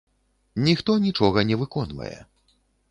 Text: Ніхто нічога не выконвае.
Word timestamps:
Ніхто 0.69 0.91
нічога 1.05 1.39
не 1.51 1.55
выконвае. 1.63 2.15